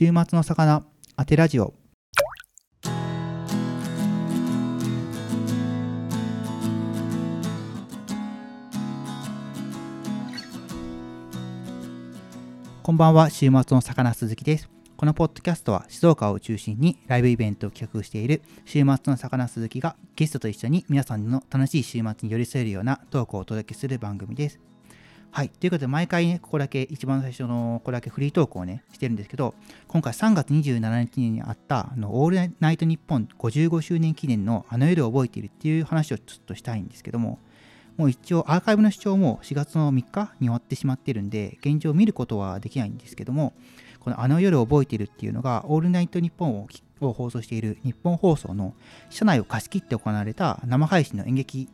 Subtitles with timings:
[0.00, 0.84] 週末の魚
[1.16, 1.74] 当てラジオ。
[12.84, 14.70] こんばんは週末の魚鈴木です。
[14.96, 24.60] このポッドキャストは静岡を中心にライブイベントを企画している週末の魚鈴木がゲストと一緒に皆さんの楽しい週末に寄り添えるようなトークをお届けする番組です。
[25.30, 25.50] はい。
[25.50, 29.54] ということで、毎回ね、ここだけ、一番最初の、これだけフリートークをね、してるんですけど、
[29.86, 37.38] 今回3月27日にあった、あの、オールナイトニッポン55周年記念のあの夜を覚えているっていう話をちょっとしたいんですけども、
[37.96, 43.52] もう一応アーカイブの視聴も4月の3日に終わってしまってるんで、現状見ることはできないんですけども、
[44.00, 46.68] このあの夜を覚えているっていうのが、オールナイトニッポンを
[47.00, 48.74] を放送している日本放送の
[49.10, 51.68] 社内を貸し切って行われた生配信の演劇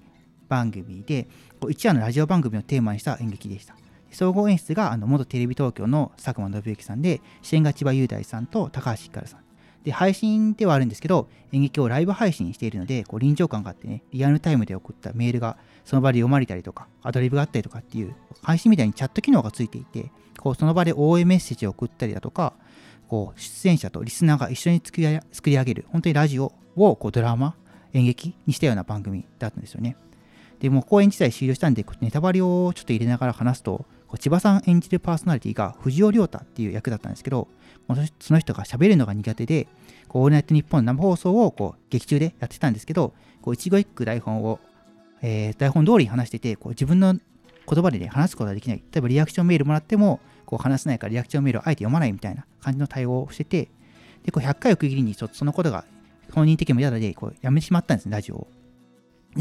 [0.48, 1.28] 番組で、
[1.68, 3.76] 一夜のラジオ番組をテーマにした演劇でした。
[4.10, 9.40] 総合演出があの元テレビ東京の佐久間信之さんで、主演が千葉雄大さんと高橋ひかるさん。
[9.84, 22.54] で、配信ではあるんですけど、演劇をライブ配信しているので、こう臨場感があってね、リアルタイムで送ったメールがその場で読まれたりとか、アドリブがあったりとかっていう、配信みたいにチャット機能がついていて、こうその場で応援メッセージを送ったりだとか、
[23.08, 27.54] こう出演者とリスナーが一緒に作り作り上げる、本当にラジオをこうドラマ、
[27.92, 29.96] 演劇にしたような番組だったんですよね。
[30.64, 33.84] で、もう公演自体終了したんで、ネタバレをちょっと入れながら話すと、
[34.18, 37.48] 千葉さん演じるパーソナリティが藤尾涼太っていう役だったんですけど、
[38.18, 39.66] その人が喋るのが苦手で、
[40.08, 43.12] こうオールナイトニッポン生放送をこう劇中でやってたんですけど、
[43.42, 44.58] こう一語一句台本を、
[45.20, 48.78] えー、台本通り話してて、こう自分の言葉で、ね、話すことができない。
[48.78, 53.68] 例えばリアクションメールもらっても、こう話せないからリアクションメールをあえて読まないみたいな感じの対応をしてて、
[54.22, 55.84] で、こう100回を区切りにちょっとそのことが
[56.32, 58.48] 本人的にも嫌だで、こうやめてしまったんですね、ラジオを。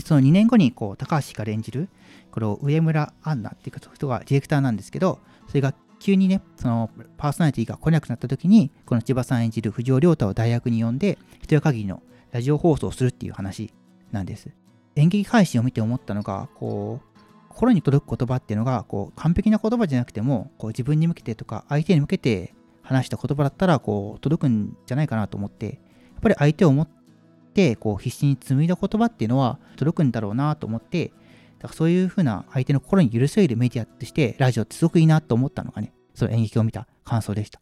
[0.02, 1.90] その2年後にこう高橋から演じる
[2.32, 13.72] これを上村アンナっていう人がディレクターなんですけどそれが急にねそのパーソナリティが来なくなった時にこの千葉さん演じる藤尾亮太を大学に呼んで一夜限りのラジオ放送をするっていう話
[14.12, 14.50] なんです。
[14.96, 27.03] 演劇配信を見て思ったのがこう心に届く言葉っていうのがこう完璧な言葉じゃなくてもこう自分に向けてとか相手に向けて話した言葉だったらこう届くんじゃないかなと思ってやっぱり相手を思って
[27.54, 31.14] ってこう必死に紡いだ言葉っていうのは届くんだろうなと思って
[31.60, 37.62] だからそういうふうな相手の心に許せるメディアとしてラジオってすごくいいなと思ったのがねその演劇を見た感想でした。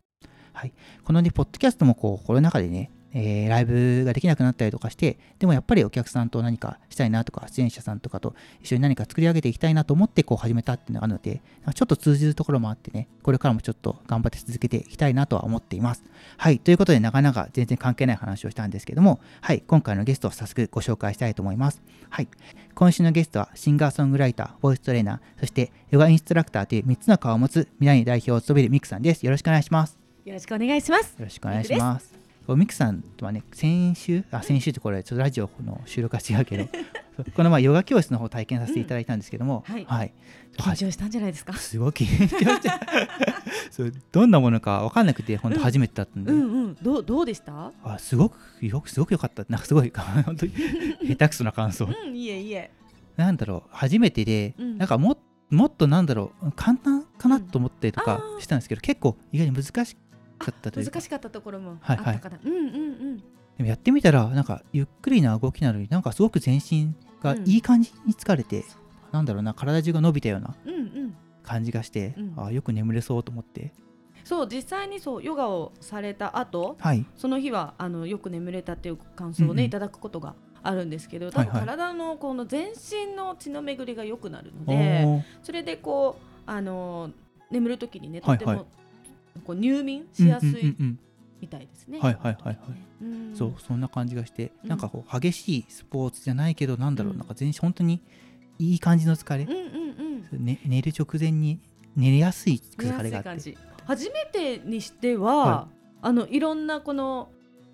[0.53, 11.41] はい、このね、ポッドキャストもこうコロナ禍でね、えー、ライブができなくなったりとかして、でもやっぱりお客さんと何かしたいなとか、出演者さんとかと一緒に何か作り上げていきたいなと思ってこう始めたっていうのがあるので、
[11.73, 16.03] ちょっと通じるところもあってね、これからもちょっと頑張って続けていきたいなとは思っています。
[16.37, 21.81] はい、ということでなかなか全然関係ない話をしたんですけども、はい、今回のゲストを早速ご紹介したいと思います。
[22.09, 22.27] はい、
[22.75, 29.25] 今週のゲストはシンガーソングライター、ボイストレーナー、そしてヨガインストラクターという3つの顔を持つ未来に代表を務めるミクさんです。
[29.25, 29.97] よろしくお願いします。
[30.25, 31.15] よろしくお願いします。
[31.17, 32.20] よろしくお願いします。
[32.49, 36.67] ミクさんとはね先週あ先週ってこれちょっとラジオの収録は違うけど
[37.35, 40.13] この前ヨガ教室の方体験させていただいたんですけども、うん、はい、はい、
[40.57, 41.53] 緊張したんじゃないですか？
[41.53, 42.69] すごい緊張して
[43.71, 46.63] そうどんなものか分かんなくて本当初めてだったんで、うんうん。
[46.63, 47.71] うん、どうどうでした？
[47.83, 49.45] あすごくよくすごく良かった。
[49.47, 49.91] なんかすごい
[50.25, 50.53] 本当に
[51.07, 52.71] 下手くそな感想、うん、いえいえ。
[53.17, 55.17] なんだろう初めてで、うん、なんかも
[55.51, 59.97] もっとなんだろう簡単かなと思ってとかしたんですけど、結構意外に難し
[60.43, 62.79] かったという難しかったところもあったから、はいはい、うんうんう
[63.15, 63.17] ん。
[63.17, 63.23] で
[63.59, 68.63] もやってみたらなんかゆっくりな動きなのになんかすごく全身がいい感じに疲れて、うん、
[69.11, 70.55] なんだろうな体中が伸びたような
[71.43, 72.33] 感じがして、うん。
[72.37, 73.73] うん、あよく眠れそうと思って。
[74.23, 87.09] そう実際にそうヨガをされた後、はい、その日はあのよく眠れたっていう感想をね、うんうん、いただくことがあるんですけど多分体のこの全身の血の巡りが良くなるので、はいはい、それでこうあの
[87.49, 88.67] 眠る時にねとても
[89.45, 90.75] こう入眠しやすい
[91.39, 91.99] みたいですね。
[91.99, 92.57] はいはいはいはい。
[93.35, 98.01] そうそんな感じがして、なんかこう激しいスポーツじゃないけどなんだろう、なんか全身本当に
[98.59, 99.45] いい感じの疲れ、
[100.37, 101.59] ね、寝る直前に
[101.95, 103.57] 寝やすい疲れがあって。
[103.85, 105.67] 初めてにしては、
[106.01, 107.31] あのいろんなこの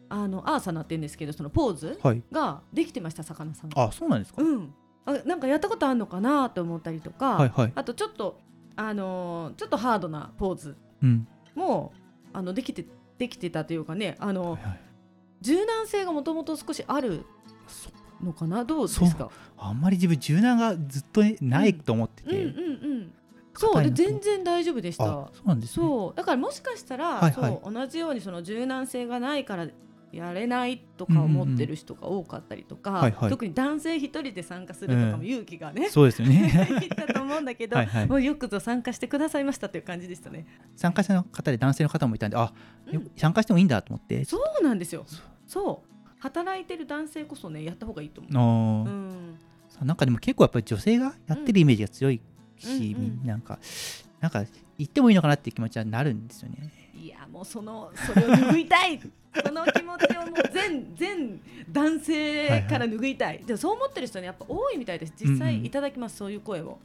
[0.09, 1.99] あのアーサナって言うんですけどそのポーズ
[2.31, 3.69] ができてました、さかなさん。
[3.75, 4.73] あそうなんですか、うん、
[5.05, 8.39] あなんかやったことあるのかなと思ったりとか、はいはい、あとちょっと
[8.77, 10.77] あのー、ちょっとハードなポーズ
[11.57, 11.91] も
[12.31, 12.85] あのできて
[13.17, 14.79] できてたというかねあの、はいはい、
[15.41, 17.25] 柔軟性がもともと少しある
[18.23, 18.63] のかな？
[18.63, 19.29] どうですか？
[19.57, 22.91] あんまり自分柔軟がずっとないと思ってて、うん、うんうん。
[22.91, 23.13] うん
[23.59, 25.03] そうで全然大丈夫でした。
[25.03, 26.15] そうなんです、ね、そう。
[26.15, 29.67] だからもしかしたら、はいはい、そう同じようにその柔軟性がないから
[30.11, 36.69] やれないとか思ってる人が多かったりとか、はいはい、特に男性一人で参加するとかも勇気がね、うん、そうですよね。
[36.95, 40.45] だと思うんだけど はい、もうよくぞ参加してくださいましたという感じでしたね。
[40.75, 42.53] 参加者の方で男性の方もいたんであ、
[42.91, 44.23] うん、参加してもいいんだと思って。
[44.25, 45.05] そうなんですよ。
[45.45, 45.97] そう。
[46.19, 49.37] 働いてる男性こそねやった方がいいと思う、うん、
[49.81, 52.21] なんかでも結構やっぱり女性がやってるイメージが強い
[52.57, 53.59] し、うん、なんか
[54.19, 54.43] なんか
[54.77, 56.71] 言ってもいいのかなっていう気持ちはなるんですよね。
[56.95, 58.99] いやもうそのそれを拭いたい。
[59.45, 65.13] その気持ちをもう全全男性から拭いたい、はいはい、でもそう思ってる人ねやっぱ多いみたいです。
[65.15, 66.79] 実際いただきます、うんうん、そういう声を。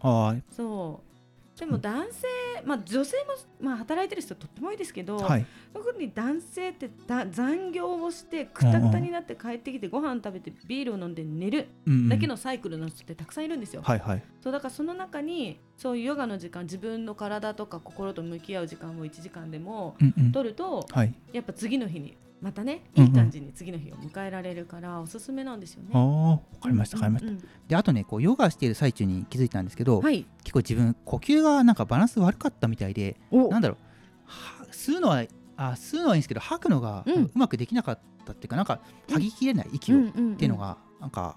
[0.50, 1.11] そう
[1.58, 2.26] でも男性、
[2.64, 3.24] まあ、女性も、
[3.60, 11.68] まあ、働いてる人とっても多いですけど、はい、特に男性ってだ残業をしてくたくたになって帰ってきてご飯食べてビールを飲んで寝る
[12.08, 13.82] だけのサイクルの人ってたくさんいるんですよ。
[13.82, 19.96] はいはい、そうだからその中にそういうヨガの時間自分の体とか心と向き合う時間を1時間でも
[20.32, 20.78] 取ると、うん。
[20.78, 25.90] うんはい、やっぱ次の日にまたねいい感じに次の日を迎えられるからおすすめなんですよね。
[25.94, 27.28] あわかりましたわかりました。
[27.30, 34.66] うんうん、であとねこうヨガしている最中に気づいたんですけど、はい、結構自分呼吸がなんかバランス悪かったみたいでなんだろう。
[34.72, 35.24] 吸うのは
[35.56, 40.02] あ吸うのはいいんですけど吐くのがうまくできなかったっていうか、うん、なんか吐ききれない息をっ
[40.36, 41.36] ていうのがなんか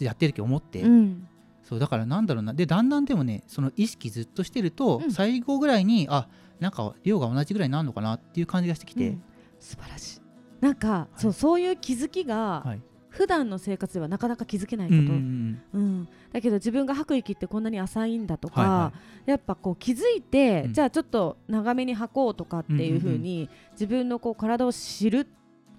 [0.00, 0.82] やってる時思って。
[0.82, 1.28] うん。
[1.64, 2.52] そうだからなんだろうな。
[2.52, 6.28] でだんだんでもねその意識ずっとしてると、うん、最後ぐらいにあ
[6.60, 9.22] なんか量が同じぐらいになるのかなっていう感じがしてきて、うん、
[9.60, 10.20] 素晴らしい
[10.64, 12.80] なんか、はい、そうそういう気づきが、はい、
[13.10, 18.92] 普段の生活ではなかなか気づけないこと、うん、うん、だけど自分が吐く息ってこんなに浅いんだとか、はいは
[19.26, 25.26] い、やっぱこう気づいて、うん、じゃあちょっと長めに吐こうとかっていうふうに、自分のこう体を知る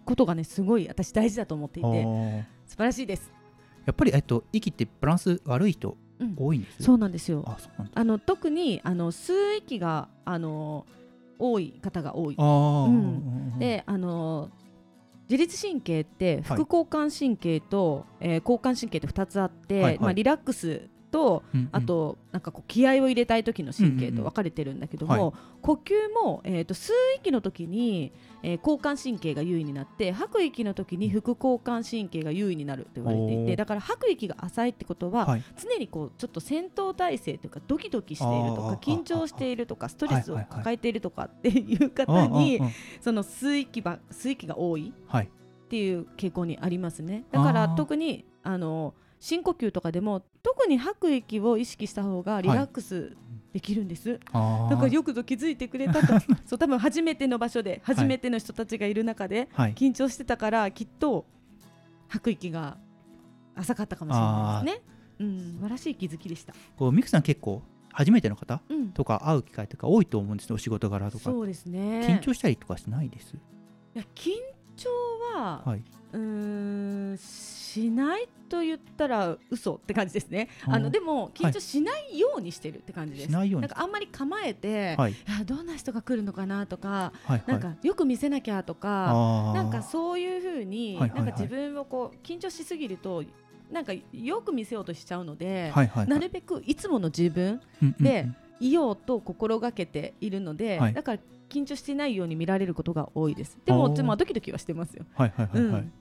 [0.06, 3.32] ことがねすごい私大事だと思っていて素晴らしいです。
[3.86, 5.98] やっぱり、えっと、息ってバランス悪い人
[6.38, 7.32] 多いんです、うん、そうなんです。
[7.32, 7.44] よ
[7.96, 10.86] あの特にあの吸う息があの
[11.38, 14.50] 多い方が多い、うん、であの
[15.30, 25.94] 自律神経って副交感神経と、はい、えー、交感神経って2つあって、はいはい、まあ、リラックスと、うんうん、あとなんかこう気合を入れたい時の神経と分かれてるんだけども、うんうんうん、呼吸
[26.26, 28.12] も、えーと、吸う息の時に、
[28.44, 42.60] えー、交感神経が優位になって吐く息の時に副交感神経が優位になると言われていてだから吐く息が浅いってことは、はい、常にこうちょっと戦闘態勢というかドキドキしているとか緊張しているとかストレスを抱えているとかっていう方に
[43.00, 47.24] その吸う息ば吸う息が多いっていう傾向にありますね。
[47.32, 53.18] だから特にあの深呼吸とかでも特に吐く息を意識した方がリラックス
[53.52, 61.26] できるんです、はい、だからよくぞ気づいてくれたと そう多分初めての場所で初めての人たちがいる中で緊張してたから、きっと
[62.10, 62.78] 吐く息が
[63.56, 64.84] 浅かったかもしれないですね。
[65.18, 66.54] うん、素晴らしい気づきでした。
[66.78, 68.62] こうミクさん結構初めての方
[68.94, 71.24] とか会う機会とか多いと思うんですね、お仕事柄とか。
[71.24, 72.06] そうですね。
[72.08, 73.34] 緊張したりとかしないです？
[73.34, 73.38] い
[73.96, 74.32] や緊
[74.76, 74.90] 張
[75.34, 75.84] は、はい、
[76.14, 77.18] うん
[77.76, 80.48] しないと言ったら嘘って感じですね。
[80.66, 83.36] あのでも緊張しないようにしてるって感じです。
[83.36, 93.24] はい、なんかあんまり構えて、はい、どんな人が来るのかなとか、はいはい、なんかよく見せなきゃとか、なんかそういうふうに、なんか自分をこう緊張しすぎると
[93.70, 97.60] なんかよく見せようとしちゃうので、はいはいはい、なるべくいつもの自分
[98.00, 98.30] で
[98.62, 101.20] いようと心がけているので、だから
[101.50, 103.58] 緊張してないように見られることが多いです。
[103.66, 105.06] でも、まあ、ドキドキはしてますよ。
[105.16, 105.82] はいはいはい、はい。
[105.82, 105.94] うん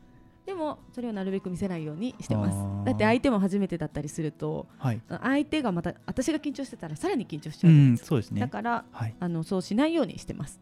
[0.47, 2.87] でもそれをなるべく見せないようにしてます。
[2.87, 10.61] だって相手も初めてだったりすると、はい、相手がまた私が緊張してたらさらに緊張しちゃうじゃないですか、そうですね、だから、はい、あのそうしないようにしてます。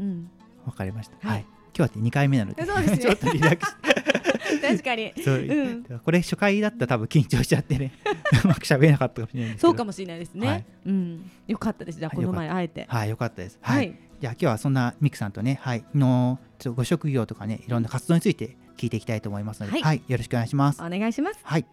[0.00, 0.30] うん。
[0.66, 1.28] わかりました。
[1.28, 1.46] はい、
[1.76, 3.76] 今日は2回目なのでそうです、ね、 ちょっとリラックス。
[4.60, 5.12] 確かに。
[5.22, 7.92] そう、うん、これ初回だったら多分緊張しちゃってね。
[8.44, 11.30] うまく喋れなかったかもしれないそうかもしれないですね、はい、うん。
[11.46, 11.98] よかったです。
[11.98, 12.86] じゃあこの前会えて。
[12.88, 13.58] はいよかったです。
[13.62, 15.84] はい、じゃあ今日はそんなミクさんとねはい。
[15.94, 16.40] の
[16.74, 20.82] ご職業とかねいろんな活動について聞いていきたいと思いますので、はい、はい、よろしくお願いします。
[20.82, 21.40] お願いします。
[21.42, 21.66] はい。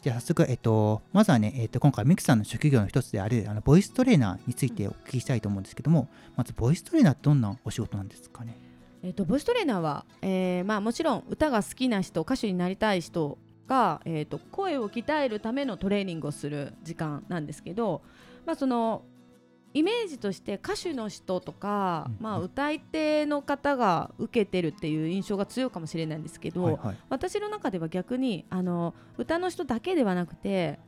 [0.00, 8.56] じゃあ早速、えっと、まずはね、えっと、今回ミクさんの職業の一つであるあのボイストレーナーについてお聞きしたいと思うんですけども、まずボイストレーナーってどんなお仕事なんですかね？
[9.02, 18.00] えっと、ボイストレーナーは、えーまあ、もちろん歌が好きな人歌手になりたい人が、えーと声を鍛えるためのトレーニングをする時間なんですけど、
[18.46, 19.02] まあ、その
[19.74, 30.78] イメージとして歌手の人とか、うん、まあ、歌い手の方が受けてるっていう印象が強いかもしれないんですけど、はいはい、私の中では逆にあの歌の人だけではなくて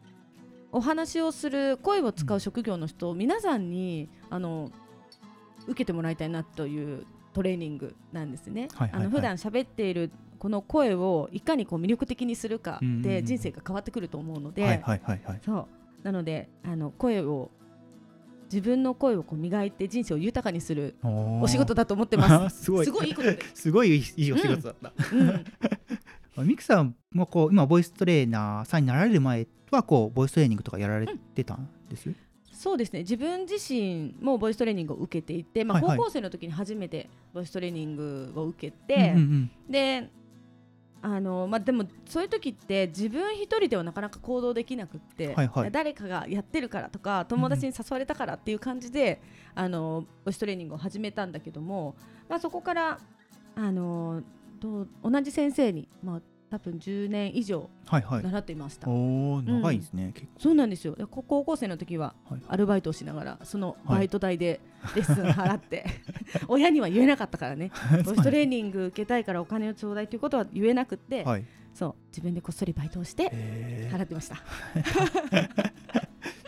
[0.70, 4.70] お話をする声を使う職業の人、うん、皆さんにあの
[5.66, 8.68] 受けてもらいたいなというトレーニングなんですね。
[8.74, 14.80] はいはいはい、あの普段喋っているこの声をいかにこう魅力的にするかで人生が変わってくると思うので、
[15.44, 15.66] そう。
[16.04, 17.50] なのであの声を
[18.52, 22.64] 自分の声をこう磨いて人生を豊かにするお仕事だと思ってます。
[22.64, 22.86] すごい。
[22.86, 23.38] すごいいいことで。
[23.54, 24.92] すごいいいお仕事だった。
[26.38, 32.16] うん、 ミクさんもこう今ボイストレーナーさんになられる前はこうボイストレーニングとかやられてたんです、うん、
[32.52, 33.00] そうですね。
[33.00, 39.14] 自分自身もボイストレーニングを受けていて、まあ、高校生の時に初めてボイストレーニングを受けて、
[39.68, 40.10] で
[41.02, 49.20] あのまあ、でもそういう時って自分一人ではなかなか行動できなくって、はいはい、誰かがやってるからとか友達に誘われたからっていう感じで、
[49.54, 51.94] うん、あのボイストレーニングを始めたんだけども、
[52.28, 52.98] まあ、そこから
[53.54, 54.22] あの
[54.60, 58.88] 同じ先生に、まあ、多分10年以上習っていました。
[58.88, 60.96] はいはい、お長いですね、うん、そうなんですよ。
[61.10, 62.14] 高校生の時は
[62.48, 64.60] アルバイトをしながらそのバイト代で
[64.94, 65.84] レッスン払って、
[66.32, 67.72] はい、親には言えなかったからね。
[68.04, 71.94] ボイストレーニング受けたいからお金をちょうだいということは言えなくて、はい、そう。
[72.08, 73.30] 自分でこっそりバイトをして
[73.90, 74.36] 払ってました。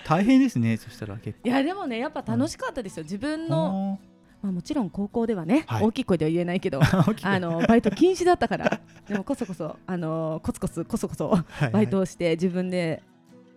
[0.05, 1.49] 大変ですねそしたら結構。
[1.49, 3.99] いやでもねやっぱ楽しかったですよ、自分の
[4.43, 6.81] まあ、もちろん高校ではね、はい、大きい声では言えないけど
[7.23, 11.38] あのバイト禁止だったからでもこそこそあのコツコツこそこそ
[11.73, 13.03] バイトをして自分で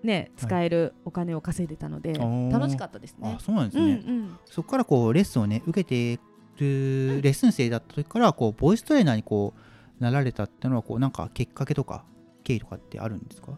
[0.03, 3.35] ね、使えるお金を稼いでたので、はい、楽しかったですね。
[3.37, 3.93] あそうなんですね、うんう
[4.23, 6.19] ん、そこからこうレッスンをね受けて
[6.57, 12.03] るレッスン生だった時からこうボイストレーナーにこうなられたっていうのはこうなんかきっかけとか
[12.43, 13.51] 経緯とかってあるんですか？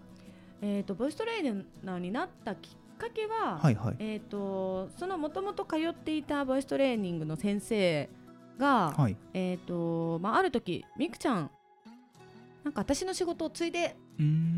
[0.62, 8.10] えーと、ボイストレーナーになったきっかけは、はいはい、えーと、そのもともと通っていたボイストレーニングの先生
[8.58, 11.52] が、はい、えーとまあ、ある時みくちゃん
[12.64, 13.98] なんか私の仕事を継いで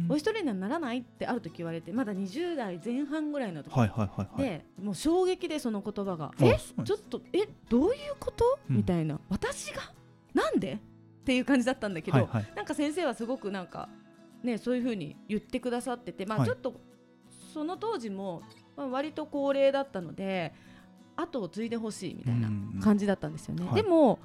[0.07, 9.81] ボイストレーナーにならないってある時言われてまだ20代前半ぐらいの時、はいはいでもう衝撃でその言葉が「えちょっとえどういうこと?」みたいな「私が？
[10.33, 10.73] なんで?」
[11.21, 13.89] っていう感じだったんだけど、はいはい、なんか先生はすごくなんか
[14.43, 16.79] ねそういうふうに言ってくださっててまあちょっと
[17.53, 18.43] その当時も、
[18.77, 20.53] まあ、割と高齢だったので
[21.15, 22.49] 後を継いでほしいみたいな
[22.83, 23.67] 感じだったんですよね。
[23.73, 24.19] でも、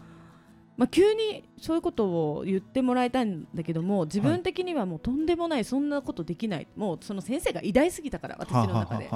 [0.76, 6.66] まあ、急にそういうことを言ってもらいたいんだけども自分的にはもうとんでもないそんなことできない。
[6.76, 9.10] もうその先生が偉大すぎたから私の中で。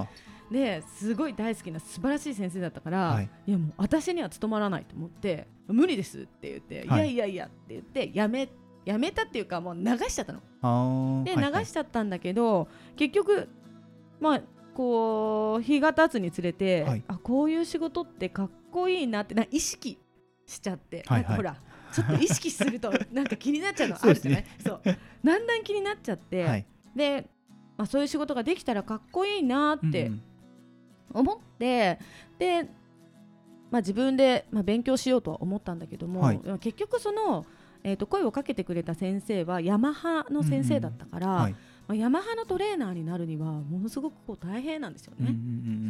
[0.51, 8.49] ですごい大好きな素晴らしい先生だったから、はい、いやもう私には務まらないと思って無理ですって言って、はい、いやいやいやって言ってやめ
[8.85, 11.25] やめたっていうかもう流しちゃったの。
[11.25, 13.49] で、流しちゃったんだけど結局
[14.21, 14.41] まあ
[14.75, 19.99] こう日が経つにつれて、はい、あこういう仕事ってかっこいいなってな意識
[20.47, 21.57] しちゃって、はいはい、なんかほら
[21.93, 24.45] ちょっと意識すると なんか気になっちゃうのあるじゃない？
[24.65, 27.29] そう、ね、だんだん気になっちゃって、はい、で、
[27.77, 30.11] まあ、そういう仕事ができたらかっこいいなって
[31.13, 31.99] 思って、
[32.33, 32.63] うん、で、
[33.71, 37.47] まあ、自分で、まあ、勉強しようとは思ったんだけども、はい、結局その、
[37.83, 41.27] えーと、声をかけてくれた先生はヤマハの先生だったから。
[41.27, 41.55] うんうんはい
[41.87, 45.35] まあ、ヤマハのトレーナーになるにはものすごくこう大変なんですよね、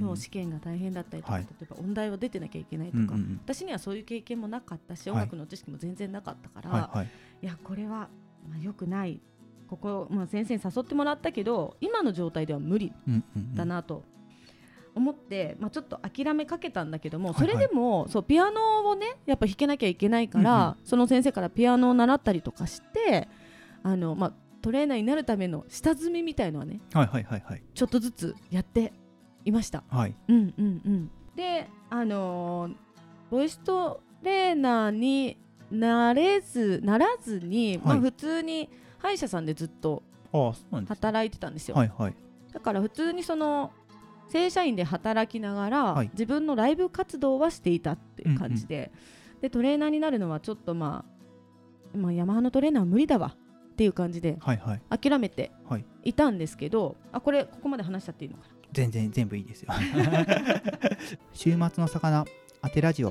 [0.00, 7.10] そう試験が大変だったりとか、はい、例えば音大を出てなきゃいけないとか、私にはそういう経験もなかったし、音楽の知識も全然なかったから、はいはい、
[7.42, 8.08] いやこれは、
[8.48, 9.20] まあ、よくない。
[9.66, 12.92] ここ、まあ、先生に誘ってもらったけど今の状態では無理
[13.54, 14.04] だなと
[14.94, 23.26] 思って、まあ、ちょっと諦めかけたんだけども、それでもそうピアノをねやっぱ弾けなきゃいけないから、うんうん、その先生からピアノを習ったりとかして
[23.82, 24.32] あの、まあ、
[24.64, 28.94] トレーナーになるための下積みみたいのはね、はいはいはいはい、ちょっとずつやって
[29.44, 29.84] いました。
[29.90, 32.74] はい、うんうんうん、であのー、
[33.30, 35.36] ボイストレーナーに
[35.70, 40.02] なれずならずに、はい、まあ、普通に歯医者さんでずっと
[40.88, 41.74] 働いてたんですよ。
[41.74, 42.14] はいはい、
[42.50, 43.70] だから普通にその
[44.30, 48.90] 正社員で働きながら、はい、自分のライブ活動はしていたっていう感じで
[49.30, 49.34] うん。
[49.34, 51.04] うん、でトレーナーになるのはちょっとま
[51.94, 53.36] あ、まあ、ヤマハのトレーナーは無理だわ
[53.74, 54.38] っていう感じで
[54.88, 55.50] 諦めて
[56.04, 56.12] い。
[56.12, 58.54] たんですけど、はいはい、あこれここまで話しちゃっていいのかな？
[58.72, 59.72] 全然全部いいですよ。
[61.34, 62.24] 週末の魚
[62.62, 63.10] 当てラジオ。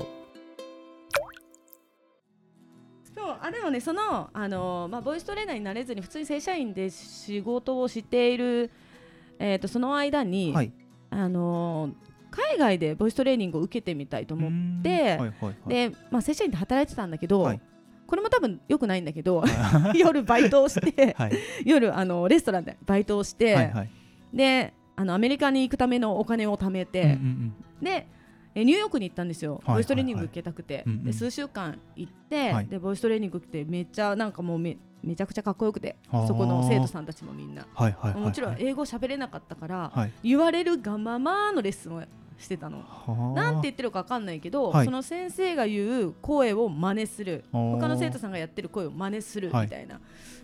[3.14, 8.70] そうあでもねそのあの、まあ、ボイストレーナーになれずに普通に正社員で仕事をしている、
[9.38, 10.72] えーと、その間に、はい、
[11.10, 11.90] あの
[12.30, 17.60] 海外でボイストレーニングを受けてみたいと思って、はいはいはい、で、まあ、正社員で働いてたんだけど、はい、
[18.06, 19.44] これも多分よくないんだけど
[19.94, 21.32] 夜バイトをして、はい、
[21.64, 23.90] 夜あのレストランでバイトをして、はいはい、
[24.32, 27.16] であのアメリカに行くためのお金を貯めて、うんうんう
[27.82, 28.06] ん、で
[28.54, 35.96] ニューヨークに行ったんですよ、ボイストレーニング受けたくて、で数週間行って、はい、でボイストレーニング来てめっちゃなんかもうめめちゃくちゃかっこよくて
[36.26, 42.02] そこの生徒さんたちもみんな、はいはいはいはい、もちろん英語喋れなかったから、はい、言われるがままのレッスンを
[42.38, 42.84] してたの。
[43.34, 47.44] なんて言ってるか分かんないけど、はい、その先生が言う声を真似する。
[47.52, 50.00] 他の生徒さんがやってる声を真似するみたいな、は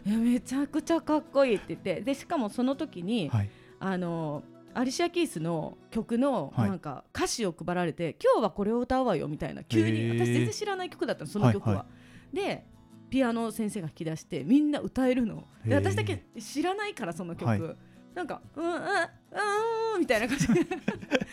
[0.07, 2.01] い、めちゃくちゃかっこいいって言って。
[2.01, 4.43] でしかもその時に、はい、あの
[4.73, 11.77] アリシア・キースの曲のなんか歌詞を配られて、はい、今日はこれを歌うわよみたいな急に私全然知らない曲だったのその曲は。
[11.77, 11.87] は
[12.33, 12.37] い。
[12.37, 12.67] はい、で
[13.11, 15.45] ピアノ先生が弾き出してみんな歌えるの。
[15.67, 17.77] で私だけ知らないからその曲、はい、
[18.15, 20.47] なんか「うんうんうん」みたいな感じ。
[20.49, 20.61] で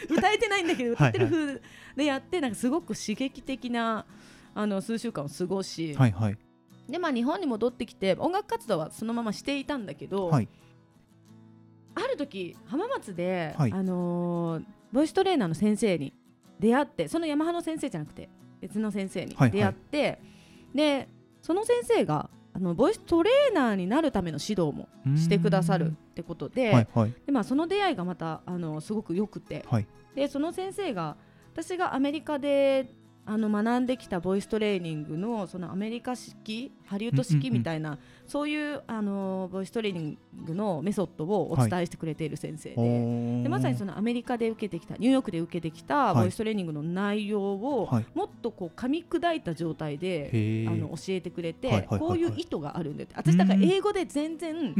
[0.09, 1.61] 歌えてないんだけど歌ってる風
[1.95, 4.05] でやってなんかすごく刺激的な
[4.53, 6.37] あの数週間を過ごし、はいはい、
[6.89, 10.47] でまあ日本に戻ってきて音楽活動はそのまましていたんだけど、はい、
[11.95, 16.13] ある時浜松で、はい、あのー、ボイストレーナーの先生に
[16.59, 18.29] 出会ってそのヤマハの先生じゃなくて
[18.61, 20.19] 別の先生に出会って、はいはい、
[20.73, 21.09] で
[21.41, 31.15] その先生があのボイストレーナーになるための指導もしてくださるってことではいはい、でまあ、その出会いがまたあのすごくよくて、はい、でその先生が
[31.53, 32.91] 私がアメリカで
[33.27, 42.75] あの学んできたボイストレーニングのそのアメリカ式ハリウッド式みたいな、うんうんうん、そういうあのボイストレーニングのメソッドをお伝えしてくれている先生で。
[42.77, 54.73] はい、でまさにそのアメリカで受けてきたニューヨークで受けてきたボイストレーニングの内容を、はい、もっとこう噛み砕いた状態で、あの教えてくれて、はいはいはいはい、こういう意図があるんだって私だから英語で全然、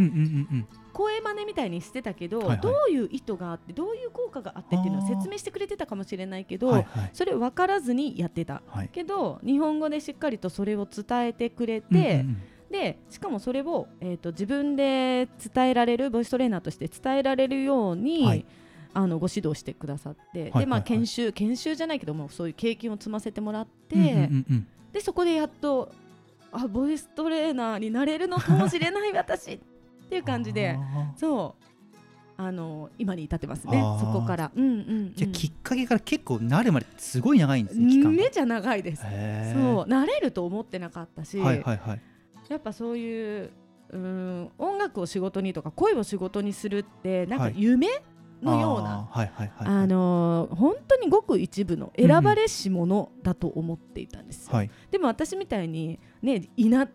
[0.93, 12.41] 声真似みたいにしてたけど、はいはい、どういう意図があってどういう効果があってっていうのは説明してくれてたかもしれないけど、はいはい、それ分からずにやってた、はい、けど日本語でしっかりとそれを伝えてくれて、うんうんうん。
[12.71, 18.45] でしかもそれを、えーと、自分で伝えられるボイストレーナーとして伝えられるように、はい、
[18.93, 25.91] あのご指導してくださって、はい、でまあ、研修研修じゃないけどもそういう経験を積ませてもらって、うんうんうん、でそこでやっと
[26.51, 29.59] あボイストレーナーになれるのかもしれない私っ
[30.09, 30.77] ていう感じで
[31.15, 31.76] そう
[32.37, 33.81] あの今に至ってますね。
[33.99, 34.73] そこから、うんうん、う
[35.09, 39.01] ん、じゃきっかけから結構慣れまですごい長いんですねめちゃ長いです。
[39.01, 39.11] そう
[39.89, 42.01] 慣れると思ってなかったし、はいはいはい、
[42.47, 43.51] やっぱそういう
[43.89, 47.87] うん音楽を仕事にとか声を仕事にするってなんか夢、
[48.41, 49.09] のような、
[49.59, 54.57] あの本当にごく一部の選ばれし者だと思っていたんですよ、うん。
[54.57, 56.87] はい、でも私みたいにね田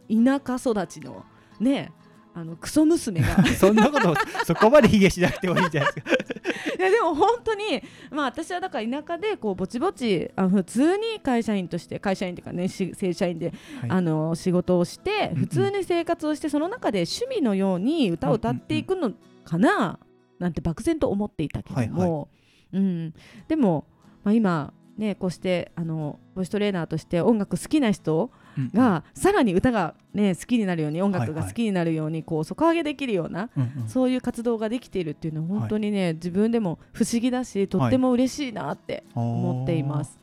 [0.47, 1.25] 舎育ちの
[1.59, 1.93] ね
[2.35, 3.45] あのクソ娘が。
[3.59, 6.15] そんなことそこまで卑下しなくてもいいじゃないですか。
[6.79, 19.13] いやでも本当にまあ私はだから田舎でこうぼちぼちあ普通に会社員として会社員というかね正社員で、はい、あの仕事をして普通に生活をしてその中で趣味のように歌を歌っていくの
[19.45, 19.99] かな
[20.39, 22.29] なんて漠然と思っていたけども、はいはい、
[22.73, 23.15] うん、
[23.47, 23.87] でも、
[24.25, 28.31] まあ、今ねこうしてあのボイストレーナーとして音楽好きな人
[28.75, 40.19] が、うん、さらに歌が、ね、好きになるように音楽が好きになるように、はいはい、こう底上げできるような、うんうん、そういう活動ができているっていうのは本当にね、はい、自分でも不思議だしとっても嬉しいなって思っています。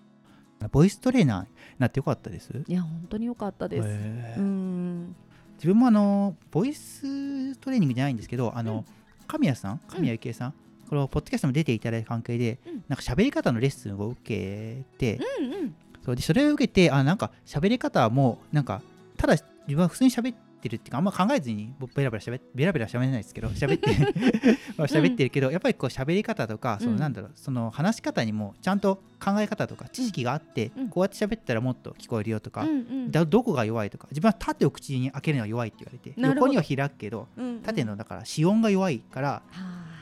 [0.59, 1.45] はい、ボイストレーナー
[1.79, 2.51] なってよかったです？
[2.67, 3.87] いや本当によかったです。
[3.87, 5.15] うん。
[5.55, 8.85] 自分もあのボイストレーニングじゃないんですけどあの、
[9.27, 9.79] 神谷さん？
[9.89, 10.53] 神谷幸恵さん、
[10.89, 16.15] このポッドキャストも出ていただいた関係で、うん、なんか喋り方のレッスンを受けて、うんうん、そう。
[16.15, 18.81] でそれを受けてあなんか喋り方もなんか
[19.17, 23.89] ただ自分は普通に喋ってるっていうかあんま考えずにベラベラ喋ベラベラ喋れないですけど 喋って
[24.77, 32.65] 喋ってるけど、やっぱりこう喋り方とか、そのなんだろうその話し方にもちゃんと考え方とか知識があって、こうやって喋ったらもっと聞こえるよとか、
[33.09, 37.27] だどこが弱いとか自分は縦を口に開けるのが弱いって言われて横には開くけど、
[37.63, 39.41] 縦のだから子音が弱いから。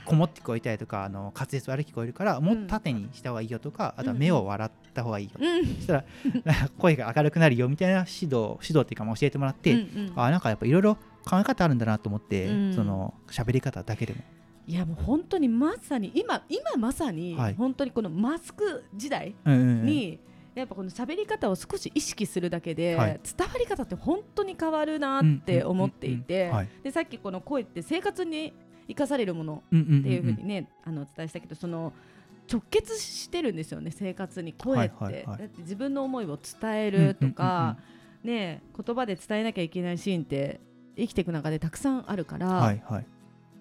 [0.07, 6.05] こもって聞こえたりとかあの滑舌悪く聞こえるからもっと縦にした方がいいよとか、あとは目を笑った方がいいよ、うん、そしたら
[6.79, 14.21] 声が明るくなるよみたいな指導指導っていうか教えてもらって、うんうん、あなんかやっぱいろいろ考え方あるんだなと思って、うん、その喋り方だけでも。
[14.65, 20.19] いやもう本当にまさに今今まさに本当にこのマスク時代に、
[20.55, 26.51] やっぱこの喋り方を少し意識するだけで、はい、伝わり方って本当に変わるなって思っていて
[26.83, 28.53] でさっきこの声って生活に
[28.87, 31.93] 生かされるものっていうふうにね、あのお伝えしたけどその
[32.51, 37.77] 直結してるんですよね生活に声って、だって自分の思いを伝えるとか、
[38.23, 40.59] ね言葉で伝えなきゃいけないシーンって
[40.97, 43.05] 生きていく中でたくさんあるから、はいはい、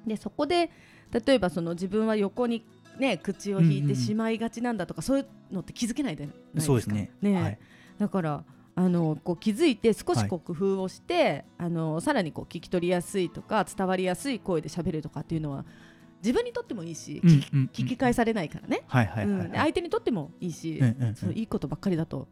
[0.06, 0.70] でそこで
[1.12, 2.64] 例えばその自分は横に
[2.98, 6.66] ね口を引いてしまいがちなんだとか、そういうのって気づけないじゃないですか。
[6.66, 7.10] そうですね。
[7.20, 7.58] ね、はい、
[7.98, 8.44] だから
[8.78, 15.64] あのこう気づいて少しこう工夫をして、はい、あのさらにこう聞き取りやすいとか伝わりやすい声で喋るとかっていうのは
[16.22, 22.28] 自分にとってもいいし、うんうんうん、聞き返されないからね、相手にとってもいいし、うんうんうん、そういいことばっかりだと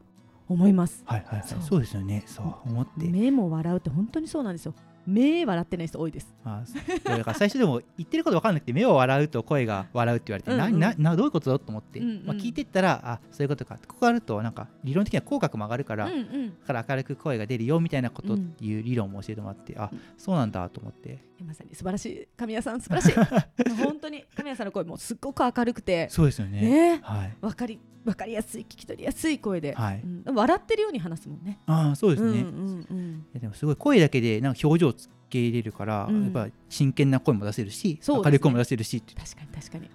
[0.48, 1.02] 思います。
[1.06, 1.62] はいはいはい、そう。
[1.62, 2.24] そうですよね。
[2.26, 3.06] そう思って。
[3.08, 4.74] 目も笑うって本当にそうなんですよ。
[5.06, 6.34] 目笑ってない人多いです。
[6.44, 6.62] あ
[7.04, 10.80] だから最初でも言ってること分かんなくて目を笑うと声が笑うって言われて、うんうん。
[10.80, 12.26] なななどういうことと思って、うんうん。
[12.26, 13.78] まあ、聞いてったらあそういうことか。
[13.86, 16.60] ここあるとなんか理論的には口角も上がるから、うんうん。
[16.60, 20.00] だから明るく声が出るよみたいなことっうんていう理論も教えてもらって、あうん。
[20.16, 21.18] そうなんだと思って。
[21.44, 22.28] まさに素晴らしい。
[22.36, 23.74] 神谷さん素晴らしい。
[23.84, 26.60] 本当に神谷さんの声もすっごく明るくて、そうですよね。
[26.60, 27.36] ね、はい。
[27.40, 30.00] わかり わかりやすい聞き取りやすい声で、はい。
[30.02, 30.34] うん。
[30.34, 31.58] 笑ってるように話すもんね。
[31.66, 33.26] ああそうですね、いうんうんうん。
[33.32, 36.22] やでもすごい声だけでなんか表情つけ入れるから、うん。
[36.24, 38.00] やっぱ真剣な声も出せるし、ね。
[38.06, 39.88] 明るい声も出せるし確かに確かに。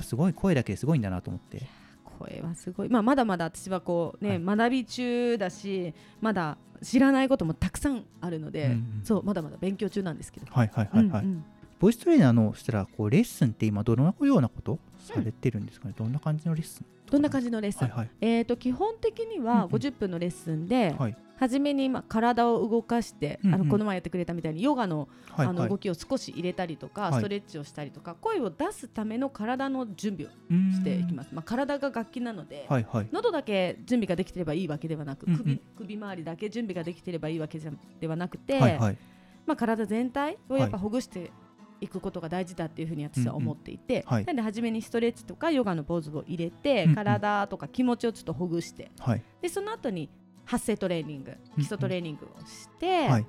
[0.00, 1.66] すごい声だけですごいんだなと思って。
[2.18, 4.56] 声はすごい、まあ、まだまだ私はこうね、はい。
[4.56, 9.00] 学び中だしまだ知らないこともたくさんあるので、うんうん。
[9.04, 10.46] そうまだまだ勉強中なんですけど。
[10.50, 11.44] はいはいはいはい、うんうん。
[11.80, 16.86] ボイストレーナーのそしたらこうレッスンって今どのようなことされてるんですかね、どんな感じのレッスン？
[17.12, 18.10] どんな感じのレッスン、はいはい。
[18.22, 19.70] えー、と基本的にうんはうん。
[19.70, 21.16] 50分のレッスンで、はい。
[21.36, 23.54] 初めにまあ体を動かして、うんうん。
[23.54, 27.12] あのこの前やってくれたみたいにヨガの,、あの動きを少し入れたりとか、はい。
[27.14, 33.08] ストレッチをしたりとか声を出すための体の準備をしていきます、まあ、体が楽器なので、はいはい。
[33.12, 35.38] 喉だけ準備ができてればいいわけではなく、うんうん。
[35.38, 38.98] 首首周りだけ準備ができてればいいわけじゃではなくて、はいはい。
[39.44, 41.30] まあ、体全体をやっぱはいほぐして
[41.82, 44.24] いくことが大事だっていうふうに私は思っていて、うんうんはい。
[44.24, 46.94] なんで初めにストレッチとかヨガのポーズを入れて、うんうん。
[46.94, 49.22] 体とか気持ちをちょっとほぐしてはい。
[49.40, 50.08] でその後に
[50.44, 53.26] 発声トレーニング基礎トレーニングをして、はい。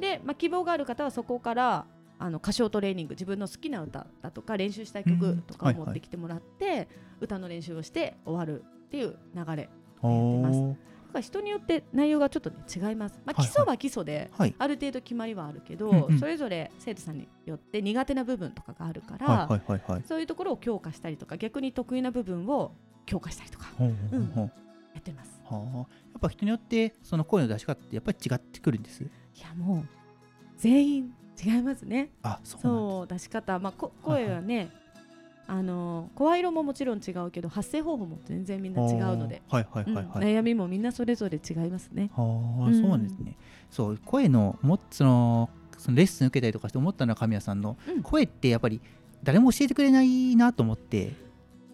[0.00, 1.86] で、まあ、希望がある方はそこから
[2.18, 5.86] あの歌唱トレーニング自分の好きな歌だとか練習したい曲とかをうんはいはい。
[5.86, 6.88] 持ってきてもらって、
[7.20, 9.68] 歌の練習をして終わるっていう流れ
[10.02, 10.42] おー。
[10.42, 10.76] だ
[11.16, 13.46] から人によって内容がちょっとね違います、まあ、はいはい。
[13.46, 14.54] 基礎は基礎で、はい。
[14.58, 16.18] ある程度決まりはあるけど、うんうん。
[16.18, 20.02] それぞれ生徒さんによって苦手な部分とかがあるから、はいはいはいはい。
[20.06, 22.72] そういうところを強化したりとか逆に得意な部分を
[23.06, 24.50] 強化したりとかほうほうほう
[24.94, 25.40] やってます。
[25.44, 25.76] はあ。
[25.78, 25.86] やっ
[26.20, 29.02] ぱ人によってその声の出し方ってやっぱり違ってくるんです？
[29.02, 29.08] い
[29.40, 29.88] やもう
[30.56, 32.10] 全員違いますね。
[32.22, 34.70] あそう出し方、まあ、こ声はね、
[35.48, 42.10] あの声色ももちろん違うけど発声方法も全然みんな違うので、あーはいはいはいうんはい、悩みもみんなそれぞれ違いますね。
[42.14, 42.22] は
[42.64, 43.36] あ、うんそうなんですね。
[43.70, 48.80] そう声のもっそのそのレッスン受けたりとかして思ったのは神谷さんの、うん声ってやっぱり
[49.22, 51.12] 誰も教えてくれないなと思って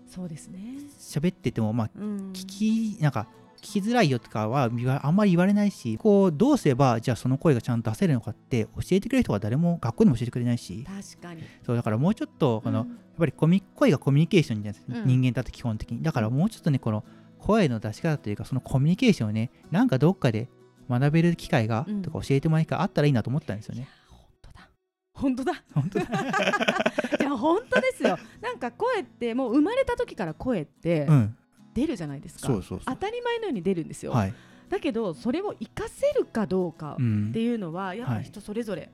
[0.07, 0.61] そうですね。
[0.99, 3.27] 喋っててもまあうん、聞きなんか
[3.59, 4.69] 聞きづらいよとかは
[5.03, 11.43] あんまり言われないしこうどうすればじゃあその声がちゃんと出せるのかって教えてくれる人が誰も学校でも教えてくれないし確かに。
[11.65, 15.07] そうだからもうちょっとこの、うんぱりコミ声がコミュニケーションじゃないですか、うん。
[15.07, 16.03] 人間だと基本的に。
[16.03, 17.05] だからもうちょっとねこの
[17.39, 20.49] 声の出し方というかそのコミュニケーションをねなんかどっかで
[20.89, 22.03] 学べる機会が、うん。
[22.03, 23.89] とか教えてもらえる機会あったらいいなと思ったんですよね。
[24.09, 24.71] 本当だ。
[25.15, 25.53] 本当だ。
[25.75, 26.05] 本当だ。
[27.21, 28.19] いや本当ですよ。
[28.41, 31.37] なんか声ってもう生まれた時から声ってうん。
[31.75, 32.47] 出るじゃないですか。
[32.47, 32.83] そうそうそう。
[32.87, 34.13] 当たり前のように出るんですよ。
[34.13, 34.35] はい、
[34.69, 38.25] だけどそれを活かせるかどうかうんっていうのはやっぱはい。
[38.25, 38.91] 人それぞれ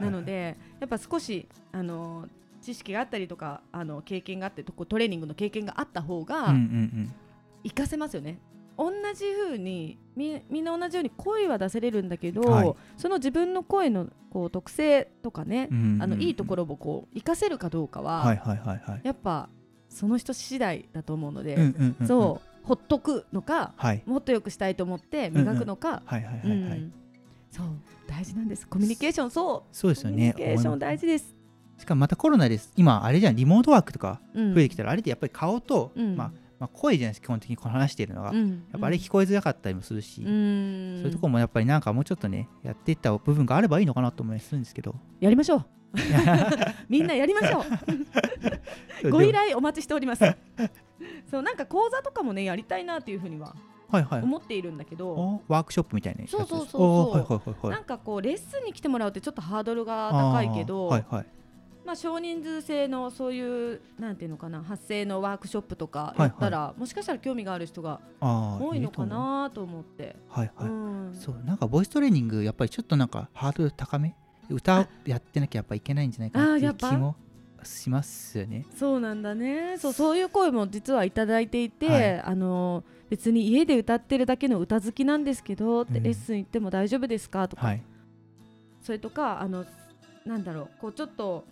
[0.00, 2.26] なのでやっぱ少しあの
[2.64, 7.12] 知識があったりとかあの経験があってトレーニングの経験があった方がん
[7.62, 8.38] 活かせますよね。
[8.76, 12.74] 同じ風にみみんな同じように声は出せれるんだけど、はい。
[12.96, 16.02] その自分の声のこう特性とかね、うんうんうん。
[16.02, 19.00] あのいいところをこう活かせるかどうかは、はいはいはいはい。
[19.04, 19.48] やっぱ
[19.88, 24.02] その人次第だと思うので、うんうんうんそうほっとくのかはい。
[24.06, 26.02] もっと良くしたいと思って磨くのか、
[27.50, 27.66] そう
[28.08, 28.66] 大事なんです。
[28.66, 29.76] コミュニケーションそう。
[29.76, 30.32] そうですよね。
[30.32, 31.33] コミュニケーション大事です、
[31.78, 32.72] しかもまたコロナです。
[32.76, 34.54] 今あれじゃんリモートワークとかうん。
[34.54, 36.16] 増えてきたら、あれってやっぱり顔と、うん。
[36.16, 38.64] まあ、まあ声じゃないです基本的に話しているのが、うん。
[38.72, 40.96] やっぱあれ聞こえづらかったりもするし、うん。
[40.98, 44.94] そういうところもやっぱりなんかもうちょっとねやっていった部分があればいいのかなと思いするんですけど。
[45.20, 45.66] やりましょう。
[46.88, 47.64] みんなやりましょ
[49.04, 49.10] う。
[49.10, 50.24] ご依頼お待ちしております。
[51.30, 53.54] そうなんか講座とかもねやりたいなっていうふうには
[53.88, 54.22] はいはい。
[54.22, 56.82] 思っているんだけど、おワークショップみたいなそうそうそうそう。
[56.82, 61.26] おはいはいはいはないんかこうレッスンに来てもらうってちょっとハードルが高いけど、はいはい
[61.84, 70.16] まあ、少人数制のそういうなんていうのかな発声のワークショップとかやったら、もしかしたら興味がある人が多いのかなと思って。
[70.28, 71.14] はいはい、うん。
[71.14, 74.14] そうなんかボイストレーニングやっぱりちょっとなんかハードル高め
[74.48, 77.16] 歌やってなきゃやっぱいけないんじゃないかなっていう気も
[77.62, 78.64] しますよね。
[78.76, 79.76] そうなんだね。
[79.78, 82.20] そうそういう声も実はいただいていて、はい。
[82.20, 86.02] あの別に家で歌ってるだけの歌好きなんですけど、ってうん。
[86.02, 87.46] レッスン行っても大丈夫ですか？
[87.46, 87.82] とか、はい。
[88.82, 89.64] それとかあの
[90.26, 91.44] なんだろうこうちょっと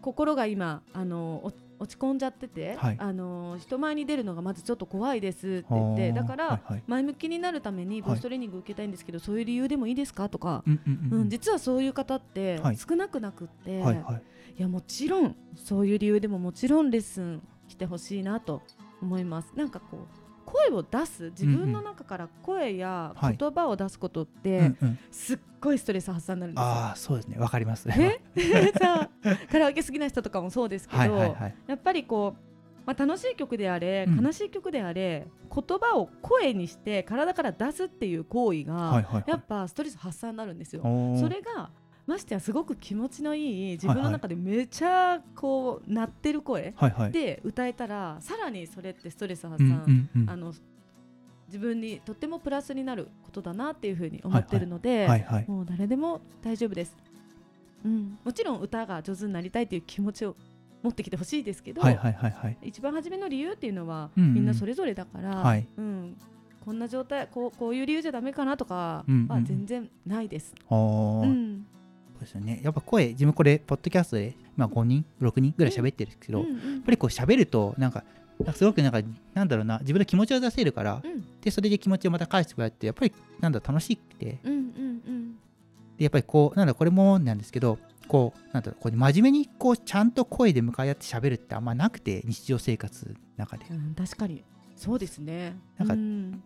[0.00, 2.96] 心が今あのお落ち込んじゃってて、はい。
[2.98, 6.82] あの人前に出るのがまずちょっと怖いですって言ってだから、はいはい。
[6.86, 10.28] 前向きになるためにボイストレーニング受けたいんですけど、そういう理由でもいいですか？
[10.28, 11.20] とか、うんうんうん。
[11.22, 12.76] うん実はそういう方ってはい。
[12.76, 14.22] 少なくなくって、はいはい。
[14.58, 18.60] いやもちろんそういう理由でももちろんレッスン来てほしいなと
[19.00, 19.52] 思います。
[19.56, 20.19] なんかこう
[20.52, 24.72] 声を出す自分の中から声や言葉を出すことって、
[25.10, 26.68] すっごいストレス発散になるんですよ。
[26.68, 27.38] あそうですね。
[27.38, 27.88] わかります。
[27.88, 28.20] え？
[28.78, 29.08] さ
[29.50, 31.36] カラオケ好きな人とかもそうですけど、
[31.66, 32.50] やっぱりこう
[32.86, 40.82] まあ、楽しい曲であれ、悲しい曲であれ言葉を声にして体から出すっていう行為が、やっぱストレス発散になるんですよ。
[41.20, 41.70] それが
[42.10, 46.74] ましてやすごく気持ちのいい自分の中でめちゃこう鳴ってる声
[47.12, 50.52] で歌えたら、さらにそれってストレス発散、あの
[51.46, 55.08] 自分にとってもプラスになることだなっていうふうに思ってるので、
[55.46, 56.96] もう誰でも大丈夫です。
[57.84, 60.36] うん、もちろん歌が上手になりたいという気持ちを
[60.82, 61.82] 持ってきてほしいですけど、
[62.62, 66.16] 一番初めの理由っていうのは、みんなそれぞれだから、はい、うん、
[66.64, 70.54] こんな状態こうこういう理由じゃだめかなとかは全然ないです。
[70.70, 71.66] うん、うん、
[72.20, 72.60] そうですよね。
[72.62, 76.46] やっぱ声自分これポッドキャストで、まあ、5人6人ぐらい喋ってるんですけど、うん。
[76.46, 78.04] うんうん、やっぱりこう喋るとなんか
[78.54, 79.00] すごくなんか
[79.34, 84.62] なんだろうな自分の気持ちを出せるから、うん、でそれで気持ちをまた返してもらってやっぱりなんだ楽しくて、うんうんう
[85.10, 85.32] ん、
[85.96, 87.78] でやっぱりこうなんだこれもなんですけど
[88.08, 94.42] こうなんだろうこう真面目にこうちゃんと声で向かい合って喋るってあんまなくて日常生活の中で、うん、確かに
[94.80, 95.58] そうですね。
[95.76, 95.94] なんか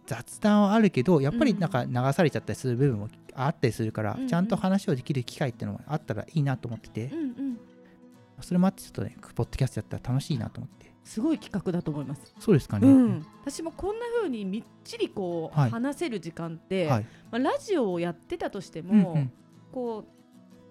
[0.06, 7.58] 雑談はあるけどやっぱりなんか流されちゃったりする部分もあったりするから、うん、ちゃんと話をできる機会っていうのもあったらいいなと思ってて、うんうん、
[8.40, 10.92] それもあってちょっとねポッドキャストやったら楽しいなと思って。
[11.04, 12.34] すごい企画だと思います。
[12.40, 19.32] そうですかね、うん、私もこんな風にみっちりこう、はい、話せる時間って、はい、まあ、ラジオをやってたとしても、うんうん、
[19.70, 20.23] こう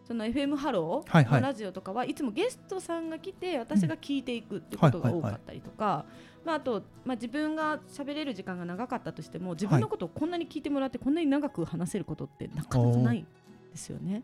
[0.03, 6.05] その FM ハローのラジオとかはいつもゲストさんが来て私が聞いていくってことが多かったりとか、
[6.45, 13.25] まあ、あと、まあ、自分が喋れる時間が長かったとしても自分のことをこんなに聞いてもらってこんなに長く話せることってなかなかない
[13.71, 14.23] ですよね。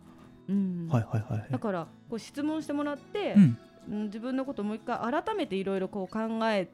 [0.50, 3.36] うん、はいはいはい、だからこう質問してもらって、
[3.88, 6.68] うん、自分のことをもう一回改めていろいろこう考え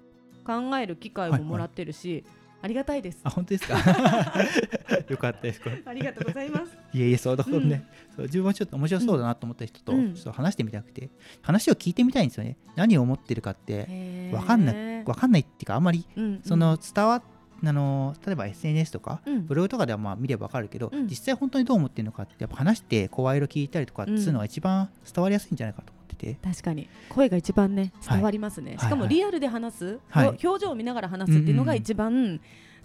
[0.46, 3.20] 考える機会ももらってるし、はいはいありがたいです。
[3.24, 3.78] あ、本当ですか？
[5.10, 5.62] よかったです。
[5.86, 6.78] ありがとうございます。
[6.94, 7.70] いえいえ、そうだね、うん、
[8.16, 11.10] そう自分はちょっと面白そうだなと思った人と、ちょっと話してみたくて、
[11.42, 12.58] 話を聞いてみたいんですよね。
[12.76, 16.08] 何を思ってるかって、わかんない、わかんないっていうか、あんまり、
[16.44, 17.22] その伝わ
[17.64, 26.34] あの例えば SNS とか、ブログとかではまあ見ればわかるけど、実際本当にどう思ってるのかってやっぱ話して声色聞いたりとかっていうのが一番伝わりやすいんじゃないかとって。
[26.34, 26.90] て確かに。
[27.10, 32.40] 声が一番ね伝わりますね、はい、しかもリアルで話す、はい、表情を見ながら話すっていうのが一番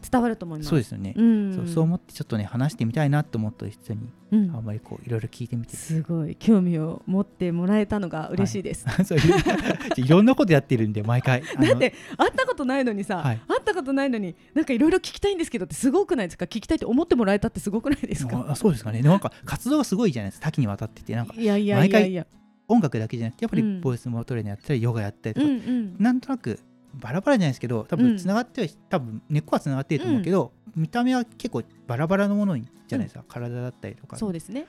[0.09, 5.77] 伝わると思います、そうですよね、うん、そうそう思ってちょっとね話してみたいなと思った人に、うん、あんまりこういろいろ聞いてみて。
[5.77, 11.43] すごい興味を持ってもらえたのが嬉しいです、はい、 いろんなことやってるんで毎回。
[11.61, 16.47] だって会ったことないのにさ、はい、会ったことないのになんかいろいろ聞きたいんですけどってすごくないですか？
[16.47, 18.47] 聞きたいって思ってもらえたってすごくないですか？
[18.49, 19.03] あそうですかね。
[19.03, 20.47] なんか活動がすごいじゃないですか。
[20.47, 22.27] 多岐にわたっててなんか毎回
[22.71, 26.61] 音楽だけじゃなくてやっぱりボイスモートレーニングやったりヨガやったりとか、うんうん、なんとなく
[26.95, 34.67] バラバラじゃないですけど多分つながっては、うん、多分根っこはつながってると思うけど、うん、見た目は結構バラバラのものじゃないですか、うん、体だったりとかそうですね、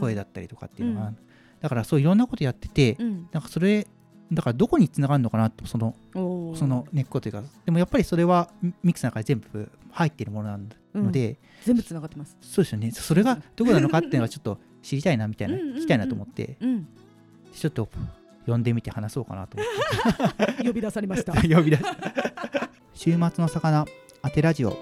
[0.00, 1.12] 声だったりとかっていうのは、
[1.60, 2.96] だからそういろんなことやってて、
[3.32, 3.86] なんかそれ
[4.32, 8.50] だからどこにつながるのかなとそのその根っこというかでもやっぱりそれは
[8.82, 10.58] ミックスの中に全部入っているものな
[10.94, 12.36] ので、全部つながってます。
[12.40, 12.90] そうですよね。
[12.90, 16.58] それがどこなのかっていうのはちょっと知りたいなみたいな聞きたいなと思って、
[17.54, 17.88] ちょっと
[18.46, 19.64] 呼んでみて話そうかなと思
[20.44, 20.64] って。
[20.68, 21.32] 呼び出されました。
[21.42, 21.82] 呼び出し
[22.94, 23.86] 週末の魚
[24.22, 24.76] 当てラジオ。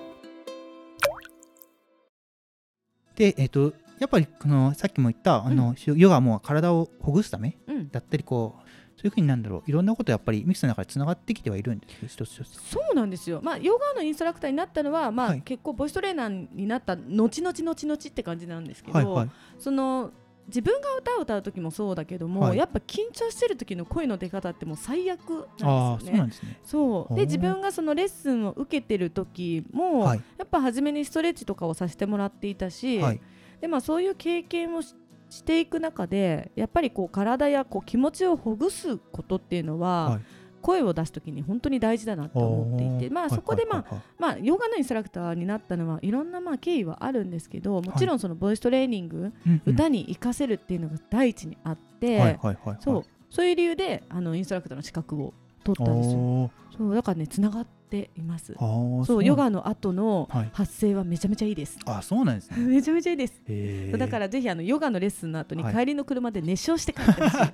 [3.17, 9.71] でえっ、ー、とやっぱりこのさっきも言ったあの、うん、ヨガも体をほぐすため、うん、だったりこうそういうふうになんだろう。
[9.71, 12.07] いろんなことやっぱりミキスの中でつながってきてはいるんです。
[12.07, 12.61] 一つ一つ。
[12.71, 20.13] そうなんですよ、まあ、ヨガのインストラクターになったのは、まあ、はい、結構ボイストレーナーになった後々後々って感じなんですけど、はいはい、その
[20.48, 26.59] 自分が歌を歌う時もそうだけども、はい、やっぱ緊張してる時の声の出方ってもう最悪なんですよね。
[26.64, 33.20] そうで自分がそのレッスンを受けてる時も、はい、やっぱ初めにストレッチとかをさせてもらっていたし、はい、
[33.61, 34.96] でまあ、そういう経験をし
[35.44, 40.20] ていく中でやっぱりこう体やこう気持ちをほぐすことっていうのは、
[40.62, 52.38] 声を出すときに本当に大事だなと思っていて、まあ、そこで、まあまあ、ヨガのインストラクターになったのはいろんなまあ経緯はあるんですけどもちろんそのボイストレーニング、はい、歌に生かせるっていうのが第一にあって、
[52.81, 53.05] そう。
[53.29, 55.33] そういう理由であのインストラクターの資格を
[55.64, 56.51] 取ったんですよ。
[56.77, 58.55] そうだからねつながっています。
[58.59, 61.78] そうヨガの後の発声はめちゃめちゃいいです。
[61.85, 62.57] はい、あそうなんですね。
[62.64, 63.98] めちゃめちゃいいです。
[63.98, 67.52] だからぜひあのヨガのレッスンの後に帰りの車で熱唱して帰ってほしい。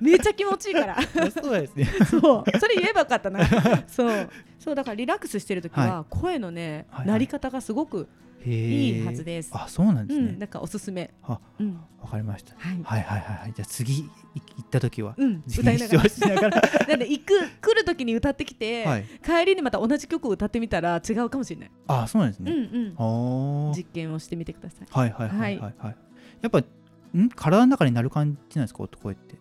[0.02, 0.96] めっちゃ気持ちいいから。
[1.30, 1.86] そうですね。
[2.10, 3.40] そうそれ言えばよかったな。
[3.86, 4.30] そう
[4.66, 8.08] そうだからリラックスしてる時は声のね、鳴り方がすごく
[8.44, 9.50] いいはずです。
[9.52, 11.08] あそうなんですね、うん、なんかおすすめ。
[11.22, 12.52] あ、うん、わかりました。
[12.58, 14.10] はい、はいはいはいじゃあ次行
[14.60, 16.08] った時は、うん、歌いながら。
[16.08, 21.70] しながらなんで行く来る時に歌ってきて、はい、帰りにまた同じ曲を歌ってみたら違うかもしれない。
[21.86, 22.50] あそうなんですね。
[22.50, 23.72] うんうん。
[23.72, 24.86] 実験をしてみてください。
[24.90, 25.96] はいはいはいはい、はい、
[26.42, 26.58] やっぱ
[27.16, 27.28] ん？
[27.28, 28.84] 体の中になる感じなんですか？
[28.88, 29.36] 声って。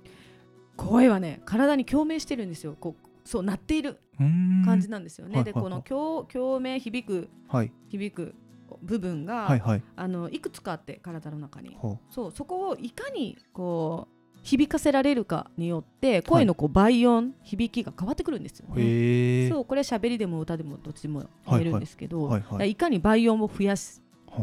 [0.77, 2.75] 声はね体に共鳴してるんですよ。
[2.79, 5.43] こうそう鳴っている感じなんですよね。
[5.43, 8.35] でこの共共鳴響く、はい、響く
[8.81, 11.75] 部分が、はいはい、あのいくつかあって体の中に。
[12.09, 19.49] そうそこをいかにこう響かせられるかによって声のこう倍音、はい、響きが変わってくるんですよね。
[19.49, 22.75] そうこれ喋りでも歌でもどっちも言えるんですけど、はいはい、い。
[22.75, 24.01] かに倍音を増やし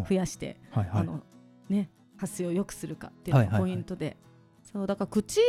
[0.09, 1.21] 増やして、はいはい、あの
[1.68, 4.16] ね発声を良くするかっていうのがポイントで、
[4.64, 5.40] そうだから口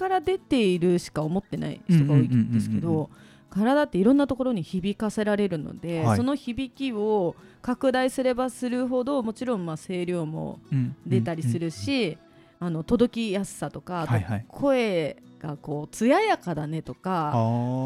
[0.00, 3.10] から出ているしか思ってない人が多いんですけど
[3.50, 10.58] 体っていろんなところに響かせられるので、はい、その響きを拡大すればするほどもちろんまあ声量も
[11.06, 12.16] 出たりするし、
[12.60, 17.34] あの届きやすさとか、はいはい、声がこう艶やかだねとか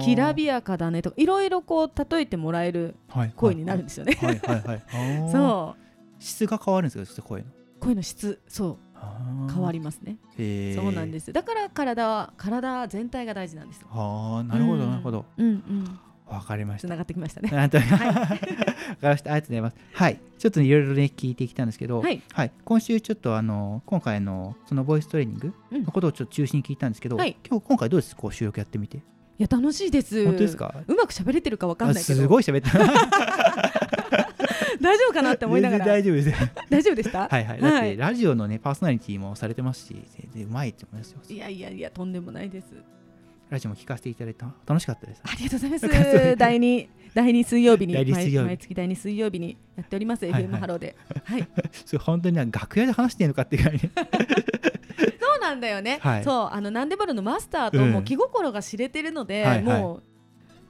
[0.05, 2.95] きらびやかだねとかいろいろこう例えてもらえる
[3.35, 4.19] 声になるんですよね。
[5.33, 5.83] そう。
[6.21, 7.47] 質が変わるんですか声の。
[7.81, 8.41] 声の質。
[8.47, 8.94] そう
[9.53, 10.17] 変わりますね。
[10.75, 11.33] そうなんです。
[11.33, 15.25] だから体は体全体が大事なんですああ、なるほどなるほど。
[15.37, 15.99] うんうん。
[16.27, 16.89] わかりました。
[16.89, 17.51] 繋がってきましたね。
[17.55, 17.67] はい。
[17.67, 17.83] わかり
[19.03, 19.33] ました。
[19.33, 19.77] ありがとうございます。
[19.93, 20.21] はい。
[20.39, 22.23] ちょっといろいろね聞いてきたんですけど、はい。
[22.33, 28.99] はい、今週ちょっとあの今回のそのボイストレーニングのことをちょっと中心に聞いたんですけど、はい、今日今回どうですこう収録やってみて。
[28.99, 29.01] い
[29.39, 30.25] や楽しいです。
[30.25, 30.75] 本当ですか？
[30.87, 32.03] うまく喋れてるかわかんない。
[32.03, 33.94] すごい喋って。
[34.81, 35.87] 大丈夫かなって思いながら。
[35.87, 36.33] 大丈夫です。
[36.71, 37.29] 大丈夫でした？
[37.29, 37.61] はいはい。
[37.61, 39.97] だってラジオのねパーソナリティもされてますし
[40.37, 41.21] うまいって思いますよ。
[41.29, 42.67] いやいやいやとんでもないです。
[43.51, 44.47] ラジオも聞かせていただいた。
[44.67, 45.23] 楽しかったです。
[45.25, 46.37] ありがとうございます。
[46.37, 47.95] 第二第二水曜日に
[48.43, 50.97] 毎月第二水曜日にやっております、FM ハローで。
[51.25, 51.49] はい。
[51.87, 53.87] それ本当に楽屋で話してるのかっていうぐらいそ
[55.37, 60.14] うなんだよね、はい、そうあのなんでもるのマスターとも気心が知れてるので、もう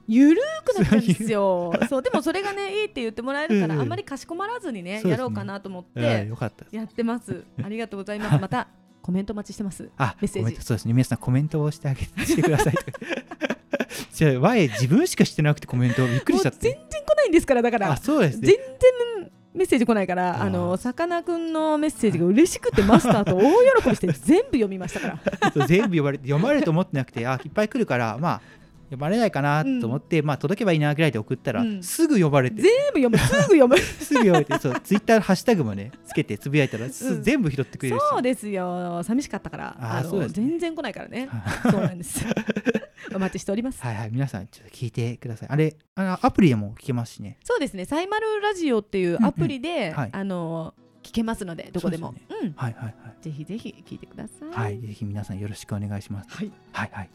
[0.07, 1.73] ゆるくなったんですよ。
[1.89, 6.27] そうでもそれがねいいって言ってもらえるから、あんまりかしこまらずにね、やろうかなと思って
[6.71, 7.43] やってます。
[7.63, 8.37] ありがとうございます。
[8.41, 8.67] また
[9.01, 9.89] コメント待ちしてます。
[9.97, 10.55] あメッセージ。
[10.61, 10.93] そうですね。
[10.93, 12.73] 皆さんコメントをしてあげてください
[14.13, 16.59] じゃあ我自分しかしてなくてコメントびっくりしちゃって。
[16.59, 17.91] 全然来ないんですからだから。
[17.91, 23.41] あそうです、ね、全然メッセージ来ないからあのさかなクンのメッセージが嬉しくてマスターと大
[23.83, 25.65] 喜びして全部読みましたから。
[25.65, 28.41] 全部読まれ読まれると思ってなくてあいっぱい来るからまあ
[28.89, 32.61] 呼ばれないかなと思って、うん、まあ届けばいいなぐらいで送ったら、うん、すぐ呼ばれて。
[32.61, 33.17] 全部読む。
[33.17, 33.77] すぐ読む。
[33.79, 36.91] すぐ読めてそうツイッターハッシュタグもねつけてつぶやいたら、うん、
[37.23, 39.01] 全部拾ってくれるそうですよ。
[39.03, 39.77] 寂しかったから。
[39.79, 41.29] あそうね、全然来ないからね。
[41.63, 42.25] そうなんです。
[43.13, 43.81] お待ちしております。
[43.81, 44.09] はいはい。
[44.11, 45.49] 皆さんちょっと聞いてください。
[45.49, 47.37] あれあのアプリでも聞けますしね。
[47.43, 47.85] そうですね。
[47.85, 49.93] サイマルラジオっていうアプリで、うんうん。
[49.93, 50.84] はい、あの聞
[51.15, 52.11] けますのでどこでも。
[52.11, 52.95] ね、うん、はいはいはい。
[53.21, 54.49] ぜひぜひ聞いてください。
[54.49, 56.29] はいぜひ皆さんよろしくお願いします。
[56.29, 57.09] はい、はいはい。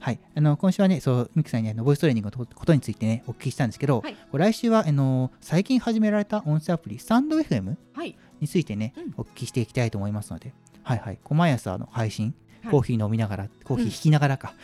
[0.00, 12.34] はい、あの今週はね、そうミキさんにあのボイストレーニングのことについてね、お聞きしたんですけど、はい、来週はあの最近始められた音声アプリ、スタンド FM、はい、についてね、うん、お聞きしていきたいと思いますので、はいはい、毎朝の配信、
[12.68, 14.54] コーヒー飲みながら、コーヒー引きながらか、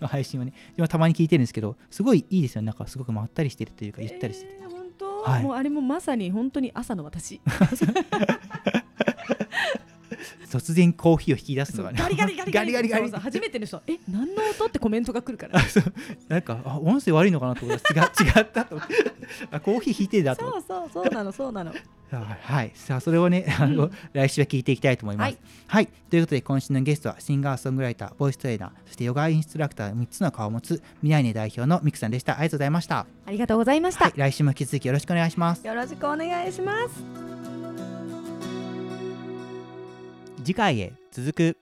[0.00, 4.58] うん、配信をね、今たまに聞いてるんですけど、すごいいいですよね、なんかすごくまったりしてるというか、ゆったりしてて。
[4.60, 4.73] えー、
[5.42, 7.40] もうあれもまさに本当に朝の私。
[10.54, 11.98] 突然コーヒーを引き出すのがね。
[12.00, 12.72] ガリガリガリガリ。
[12.72, 15.60] ガリガリ初めての人え何の音ってコメントが来るから。
[16.28, 17.92] なんかあ音声悪いのかなと思った。
[17.92, 18.80] ら違 違ったと
[19.50, 20.48] あコーヒー引いてだと。
[20.48, 21.74] そうそうそうなのそうなの。
[22.14, 32.38] はいさあそれをねあの、うん、来週は聞いていきたいと思います、はい、はい、ということで今週のゲストはシンガーソングライターボイストレーナーそしてヨガインストラクター3つの顔を持つ未来根代表のミクさんでした。
[32.38, 33.06] ありがとうございました。
[33.26, 35.66] ありがとうございました、はい、来週も引き続きよろしくお願いします。
[35.66, 38.03] よろしくお願いします
[40.44, 41.56] 次回へ続く。